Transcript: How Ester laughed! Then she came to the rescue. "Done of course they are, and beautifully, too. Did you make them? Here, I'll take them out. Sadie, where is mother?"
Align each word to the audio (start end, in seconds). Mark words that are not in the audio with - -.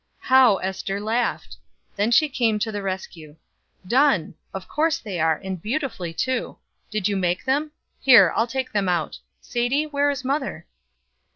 How 0.17 0.57
Ester 0.57 0.99
laughed! 0.99 1.57
Then 1.95 2.09
she 2.09 2.27
came 2.27 2.57
to 2.57 2.71
the 2.71 2.81
rescue. 2.81 3.35
"Done 3.85 4.33
of 4.51 4.67
course 4.67 4.97
they 4.97 5.19
are, 5.19 5.35
and 5.35 5.61
beautifully, 5.61 6.11
too. 6.11 6.57
Did 6.89 7.07
you 7.07 7.15
make 7.15 7.45
them? 7.45 7.69
Here, 7.99 8.33
I'll 8.35 8.47
take 8.47 8.71
them 8.71 8.89
out. 8.89 9.19
Sadie, 9.41 9.85
where 9.85 10.09
is 10.09 10.25
mother?" 10.25 10.65